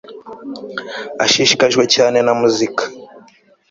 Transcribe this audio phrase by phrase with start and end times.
[1.25, 2.83] Ashishikajwe cyane na muzika